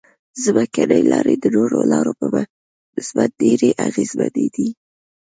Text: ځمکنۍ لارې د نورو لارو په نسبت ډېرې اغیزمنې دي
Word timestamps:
ځمکنۍ 0.43 1.01
لارې 1.11 1.35
د 1.37 1.45
نورو 1.55 1.79
لارو 1.91 2.11
په 2.19 2.25
نسبت 2.97 3.29
ډېرې 3.41 3.69
اغیزمنې 3.87 4.47
دي 4.55 4.67